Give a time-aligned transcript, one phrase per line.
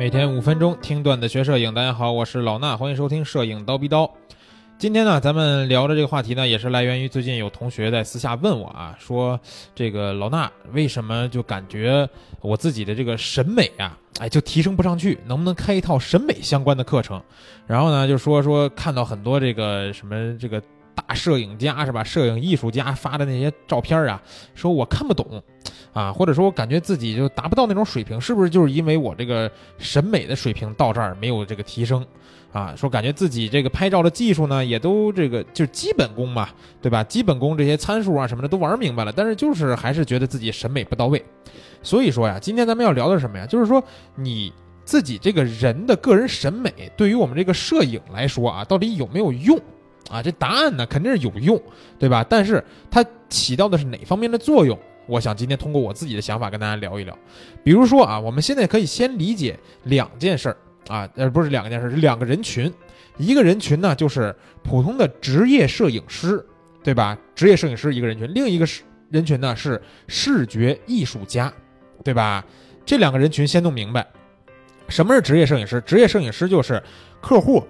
[0.00, 4.10] 每天五分钟听段子学摄影，大家好，我是老衲，欢迎收听摄影刀逼刀。
[4.78, 9.38] 今天呢，咱们聊的这个话题呢，也是来源于最近有同学在私下问我啊，说
[9.74, 12.08] 这个老衲为什么就感觉
[12.40, 17.22] 我自己的这个审美啊，哎，就提升不上去，能不能开一套审美相关的课程？
[17.66, 20.62] 然后呢，就说说看到很多这个什么这个。
[21.06, 22.04] 大摄影家是吧？
[22.04, 24.20] 摄影艺术家发的那些照片啊，
[24.54, 25.42] 说我看不懂，
[25.92, 32.06] 啊，或者说我感觉自己就达不到那种水平，是不是就是因为我这个审美的水平到这儿没有这个提升，
[32.52, 36.48] 啊，说感觉自己这个拍照的技术呢，也都这个就基本功嘛，
[36.80, 37.02] 对吧？
[37.02, 41.22] 基本功这些参数啊什么的都玩明白了，但是就是还是觉得自己审美不到位。
[41.82, 43.44] 所以说呀，今天咱们要聊的是什么呀？
[43.46, 43.82] 就是说
[44.14, 44.52] 你
[44.84, 49.58] 自己这个人的个人审美对于我们这个摄影来说啊，到底有没有用？
[50.08, 51.60] 啊，这答案呢肯定是有用，
[51.98, 52.24] 对吧？
[52.28, 54.78] 但是它起到的是哪方面的作用？
[55.10, 57.18] 我想今天通过我自己的想法跟大家聊一聊。
[57.64, 60.56] 比如说啊，我们现在可以先理解两件事儿
[60.88, 62.72] 啊，呃，不是两件事，是两个人群。
[63.18, 66.44] 一个人群呢就是普通的职业摄影师，
[66.84, 67.18] 对吧？
[67.34, 71.52] 职业摄影师一个人群，另一个是人群呢是视觉艺术家，
[72.04, 72.44] 对吧？
[72.86, 74.06] 这两个人群先弄明白，
[74.88, 75.80] 什么是职业摄影师？
[75.82, 76.82] 职业摄影师就是
[77.20, 77.62] 客户。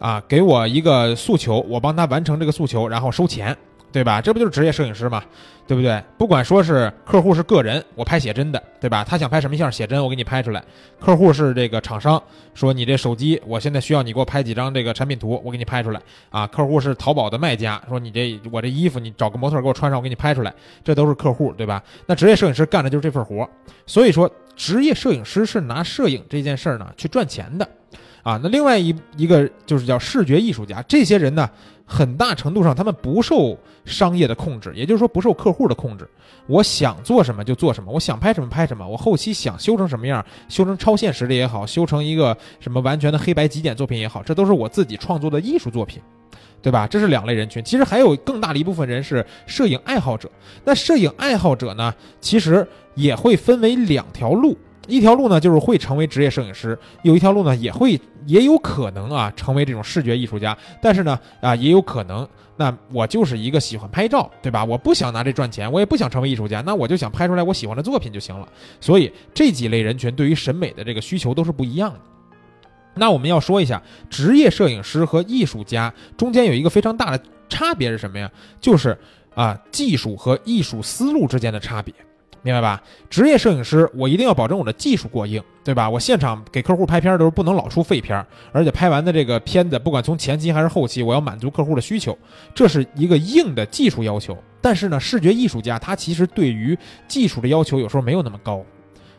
[0.00, 3.56] 啊，给我一个诉求，我帮他完成这个诉求，然后收钱，
[3.94, 4.20] 对吧？
[4.20, 5.22] 这不就是职业摄影师吗？
[5.68, 6.02] 对不对？
[6.18, 9.04] 不管说是客户是个人，我拍写真的，对吧？
[9.04, 10.60] 他想拍什么相写真，我给你拍出来。
[10.98, 12.20] 客户是这个厂商，
[12.54, 16.00] 说你这手机，我现在需要你给我拍几张这个产品图，我给你拍出来。
[16.28, 20.52] 啊，客户是淘宝的卖家，说你这我这衣服，你找个模特给我穿上，我给你拍出来。
[20.82, 21.80] 这都是客户，对吧？
[22.06, 23.48] 那职业摄影师干的就是这份活，
[23.86, 27.66] 所以说职业摄影师是拿摄影这件事儿呢去赚钱的。
[28.24, 31.48] 啊，那另外一一个就是叫视觉艺术家，这些人呢，
[31.86, 36.08] 很大程度上他们不受商业的控制，也就是说不受客户的控制。
[36.46, 46.02] 我想做什么就做什么，我想拍什么拍什么，我后期想修成什么样，修成超现实的也好，修成一个什么完全的黑白极简作品也好，这都是我自己创作的艺术作品，
[46.60, 46.86] 对吧？
[46.86, 47.62] 这是两类人群。
[47.64, 50.30] 其实还有更大的一部分人是摄影爱好者。
[50.64, 54.56] 那摄影爱好者呢，其实也会分为两条路。
[54.86, 60.56] 一条路呢，就是会成为职业摄影师；有一条路呢，也会也有可能啊，成为这种视觉艺术家。
[60.80, 62.26] 但是呢，啊，也有可能，
[62.56, 64.64] 那我就是一个喜欢拍照，对吧？
[64.64, 68.48] 我不想拿这赚钱，我也不想成为艺术家，那我就想拍出来我喜欢的作品就行了。
[68.80, 72.00] 所以这几类人群对于审美的这个需求都是不一样的。
[72.94, 78.30] 那我们要说一下，职业摄影师和艺术家中间有一个非常大的差别是什么呀？
[78.60, 78.96] 就是
[79.34, 81.92] 啊，技术和艺术思路之间的差别。
[82.44, 82.80] 明白吧？
[83.08, 85.88] 职业摄影师，我一定要保证我的技术过硬，对吧？
[85.88, 92.16] 我现场给客户拍片都是不能老出废片，而且拍完的这个片子，不管从前期还是后期，我要满足客户的需求，
[92.54, 94.36] 这是一个硬的技术要求。
[94.60, 96.78] 但是呢，视觉艺术家他其实对于
[97.08, 98.62] 技术的要求有时候没有那么高，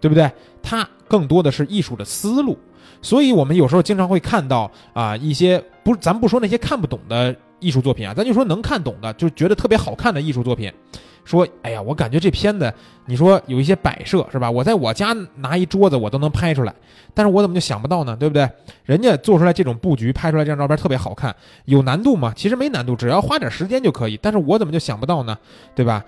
[0.00, 0.30] 对不对？
[0.62, 2.56] 他更多的是艺术的思路。
[3.02, 10.72] 所以我们有时候经常会看到啊一些不，咱不说那些看不懂的艺术作品啊，咱就说能看懂的，就觉得特别好看的艺术作品。
[11.24, 12.72] 说，哎呀，我感觉这片子，
[13.04, 14.50] 你说有一些摆设是吧？
[14.50, 16.74] 我在我家拿一桌子，我都能拍出来，
[17.12, 18.16] 但是我怎么就想不到呢？
[18.16, 18.48] 对不对？
[18.84, 21.34] 人家做出来这种布局，拍出来这张照片特别好看，
[21.66, 22.32] 有难度吗？
[22.34, 24.18] 其实没难度，只要花点时间就可以。
[24.22, 25.36] 但是我怎么就想不到呢？
[25.74, 26.02] 对吧？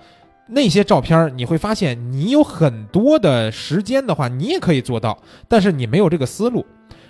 [0.47, 5.15] 那些照片你会发现，你有很多的时间的话，你也可以做到，
[5.47, 6.65] 但是你没有这个思路。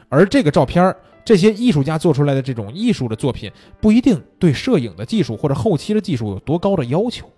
[0.10, 0.94] 而这个照片，
[1.24, 7.30] 这些艺术家做出来的这种艺术的作品，不一定对摄影的技术或者后期的技术有多高的要求。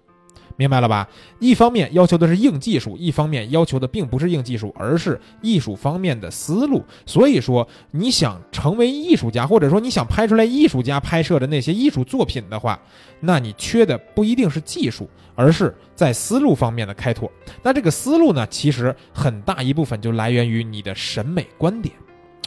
[0.56, 1.10] 明白了吧？
[1.40, 6.84] 一方面要求的是硬技术，一方面要求的并不是硬技术，而是艺术方面的思路。
[7.08, 12.80] 所以说，你想成为艺术家，或者说你想拍出来艺术家拍摄的那些艺术作品的话，
[13.20, 17.32] 那你缺的不一定是技术，而是在思路方面的开拓。
[17.64, 21.96] 那这个思路呢，其实很大一部分就来源于你的审美观点。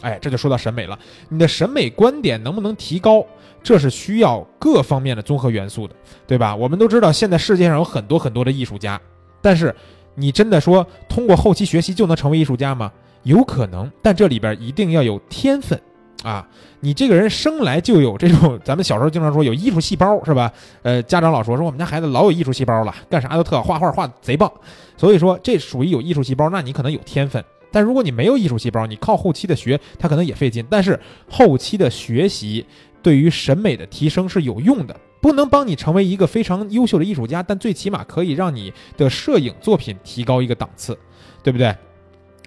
[0.02, 0.98] 哎，这就说到审美了，
[1.28, 3.24] 你的审美观点能不能提高？
[3.62, 5.94] 这是需要各方面的综合元素的，
[6.26, 6.54] 对吧？
[6.54, 9.00] 我们都知道，现在世界上有很多很多的艺术家，
[9.40, 9.74] 但是
[10.14, 12.92] 你真的说通过后期学习就能成为艺术家吗？
[13.24, 15.80] 有可能，但这里边一定要有天分
[16.22, 16.46] 啊！
[16.78, 20.52] 你这个人生来就有这种，咱们小时候经常说有艺术细胞，是吧？
[20.82, 24.48] 呃，家长老说说我们家孩子老有艺术细胞了，干啥都特好，画画画贼棒，
[24.96, 27.42] 所以说这属于有艺术细胞，那你可能有天分。
[27.70, 30.64] 但如果你没有艺术细胞，你靠后期的学，他可能也费劲。
[30.70, 30.98] 但是
[31.28, 32.64] 后期的学习。
[33.02, 40.98] 对于审美的提升是有用的，不能帮你成为一个非常优秀的艺术家，但最起码可以让你的摄影作品提高一个档次，
[41.40, 41.72] 对不对？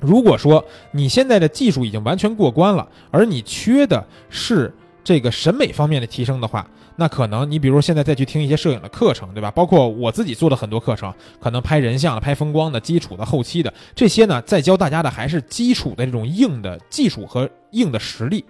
[0.01, 9.49] 如果说你现在的技术已经完全过关了，而你缺的是这个审美方面的提升的话，那可能你比如现在再去听一些摄影的课程，对吧？
[9.49, 18.45] 包括我自己做的很多课程，可能拍人像的、拍风光的、基础的、后期的这些呢，在教大家的还是基础的这种硬的技术和硬的实力。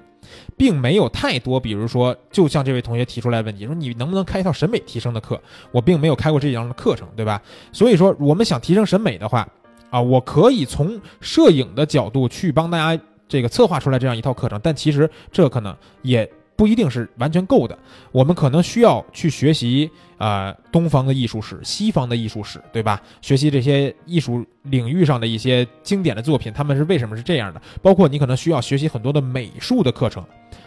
[0.57, 5.41] 并没有太多，比如说，就像这位同学提出来问题，说你能不能开一套审美提升的课？
[5.71, 7.41] 我并没有开过这样的课程，对吧？
[7.71, 9.47] 所以说，我们想提升审美的话，
[9.89, 16.29] 啊，我可以从摄影的角度去帮大家这个策划出来这样一套课程，但其实这可能也
[16.59, 17.79] 不一定是完全够的，
[18.11, 23.01] 我们可能需要去学习啊东方的艺术史、西方的艺术史，对吧？
[23.21, 27.61] 学习这些艺术领域上的一些经典的作品，他们是为什么是这样的？
[27.81, 30.21] 包括你可能需要学习很多的美术的课程。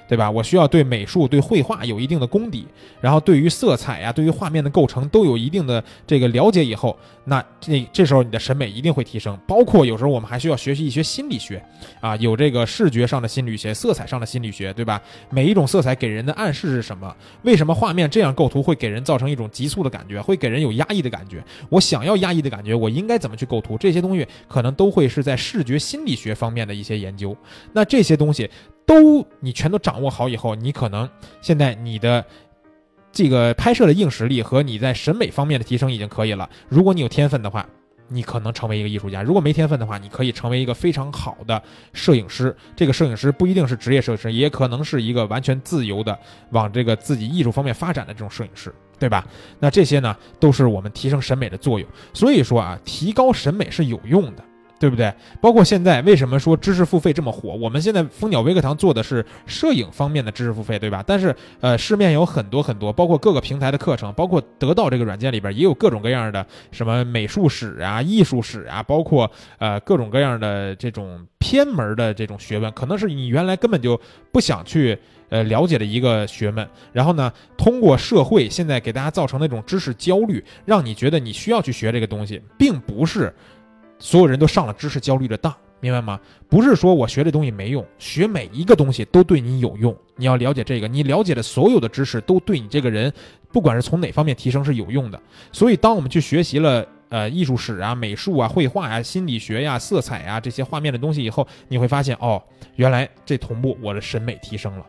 [0.08, 0.30] 对吧？
[0.30, 2.66] 我需要对美术、对绘画有一定的功底，
[3.00, 9.38] 然后对于色彩呀、对于画面的构成都有一定的这个了解以后，那这这时候你的审美一定会提升。
[9.46, 11.64] 包括有时候我们还需要学习一些心理学，
[12.00, 15.00] 啊，有这个视觉上的心理学、色彩上的心理学，对吧？
[15.30, 17.14] 每一种色彩给人的暗示是什么？
[17.42, 21.42] 为什么画面这样构图会给人造成一种急促的感觉，会给人有压抑的感觉？
[21.68, 23.78] 我想要压抑的感觉，我应该怎么去构图？
[23.78, 27.36] 这些东西可能都会是在视觉心理学方面的一些研究。
[27.72, 28.50] 那这些东西。
[28.86, 31.08] 都你全都掌握好以后，你可能
[31.40, 32.24] 现在你的
[33.12, 36.48] 这个拍摄的硬实力和你在审美方面的提升已经可以了。
[36.68, 37.66] 如果你有天分的话，
[38.08, 41.62] 你可能成为一个艺术家；如果没天分的话，你可以成为一个非常好的
[41.94, 42.54] 摄影师。
[42.76, 46.18] 这个摄影师不一定是职业摄影师，也可能是一个完全自由的
[46.50, 49.26] 往这个自己艺术方面发展的这种摄影师，对吧？
[49.58, 51.88] 那这些呢，都是我们提升审美的作用。
[52.12, 54.44] 所以说啊，提高审美是有用的。
[54.82, 55.14] 对不对？
[55.40, 57.50] 包括现在为什么说知识付费这么火？
[57.50, 61.04] 我们现在蜂鸟微课堂做的是摄影方面的知识付费，对吧？
[61.06, 74.00] 但是呃，市面有很多很多，包括各个平台的课程，包括得到这个软件里边也有各种各样的什么美术史啊、艺术史啊，包括呃各种各样的这种偏门的这种学问，可能是你原来根本就
[74.32, 74.98] 不想去
[75.28, 76.68] 呃了解的一个学问。
[76.92, 83.32] 然后呢，通过社会现在给大家造成那种知识焦虑，让你觉得你需要去学这个东西，并不是。
[84.02, 86.18] 所有人都上了知识焦虑的当，明白吗？
[86.48, 89.96] 不是说我学这东西没用，学每一个东西都对你有用。
[90.16, 93.12] 你要了解这个，你了解的所有的知识都对你这个人，
[93.52, 95.20] 不管是从哪方面提升是有用的。
[95.52, 102.42] 所以，当我们去学习了呃艺术史啊、美术啊、绘画呀、心理学呀、色彩呀这些画面的东西以后，你会发现哦，
[102.74, 104.84] 原来这同步我的审美提升了。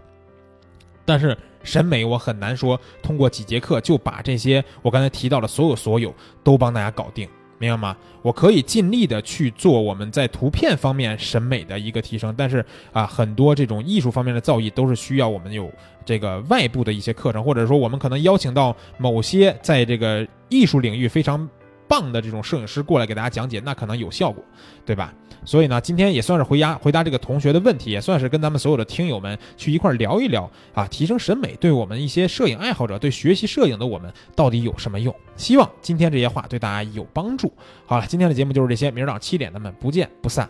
[1.05, 6.11] 但是审美我很难说通过几节课就把这些我刚才提到的所有所有
[6.43, 7.29] 都帮大家搞定。
[7.63, 7.97] 明白吗？
[8.21, 15.71] 我可以尽力的去做我们在图片方面审美的一个提升，但是啊，很多这种艺术方面的造诣都是需要我们有
[16.05, 21.49] 这个外部的一些课程，或者说我们可能邀请到某些在这个艺术领域非常。
[21.93, 24.43] 棒的这种摄影师过来给大家讲解，那可能有效果，
[24.83, 25.13] 对吧？
[25.45, 35.13] 所以呢，今天也算是回答回答这个同学的问题，也算是跟咱们所有的听友们去一块聊一聊啊，提升审美对我们一些摄影爱好者，对学习摄影的我们到底有什么用？
[35.35, 37.53] 希望今天这些话对大家有帮助。
[37.85, 40.49] 好了，今天的节目就是这些，明儿早上七点咱们不见不散。